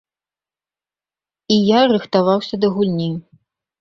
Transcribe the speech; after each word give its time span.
І 1.55 1.57
я 1.67 1.81
рыхтаваўся 1.93 2.55
да 2.65 2.73
гульні. 2.79 3.11